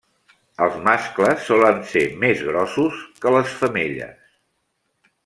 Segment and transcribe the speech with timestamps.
[0.67, 4.33] Els mascles solen ser més grossos que les femelles.